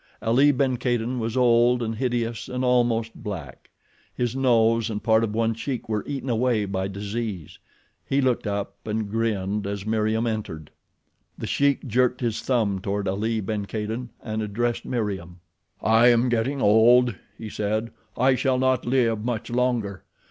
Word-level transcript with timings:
Ali 0.19 0.51
ben 0.51 0.77
Kadin 0.77 1.19
was 1.19 1.37
old 1.37 1.83
and 1.83 1.93
hideous 1.97 2.49
and 2.49 2.65
almost 2.65 3.13
black. 3.13 3.69
His 4.15 4.35
nose 4.35 4.89
and 4.89 5.03
part 5.03 5.23
of 5.23 5.35
one 5.35 5.53
cheek 5.53 5.87
were 5.87 6.03
eaten 6.07 6.27
away 6.27 6.65
by 6.65 6.87
disease. 6.87 7.59
He 8.03 8.19
looked 8.19 8.47
up 8.47 8.87
and 8.87 9.11
grinned 9.11 9.67
as 9.67 9.85
Meriem 9.85 10.25
entered. 10.25 10.71
The 11.37 11.45
Sheik 11.45 11.85
jerked 11.85 12.19
his 12.21 12.41
thumb 12.41 12.79
toward 12.81 13.07
Ali 13.07 13.41
ben 13.41 13.67
Kadin 13.67 14.09
and 14.23 14.41
addressed 14.41 14.85
Meriem. 14.85 15.39
"I 15.83 16.07
am 16.07 16.29
getting 16.29 16.63
old," 16.63 17.13
he 17.37 17.47
said, 17.47 17.91
"I 18.17 18.33
shall 18.33 18.57
not 18.57 18.87
live 18.87 19.23
much 19.23 19.51
longer. 19.51 20.03